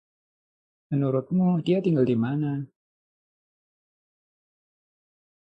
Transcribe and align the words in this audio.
Menurutmu 0.91 1.47
dia 1.65 1.77
tinggal 1.85 2.05
di 2.11 2.17
mana? 2.23 2.51